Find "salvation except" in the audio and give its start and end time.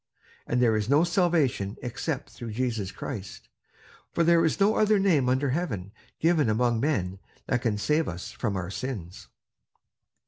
1.03-2.31